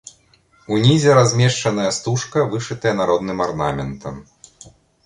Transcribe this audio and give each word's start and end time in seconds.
Унізе 0.77 1.11
размешчаная 1.19 1.87
стужка, 1.99 2.49
вышытая 2.55 2.95
народным 3.05 3.47
арнаментам. 3.51 4.15